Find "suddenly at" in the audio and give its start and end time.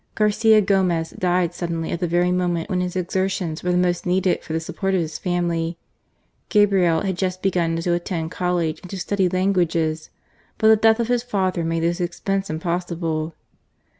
1.53-1.99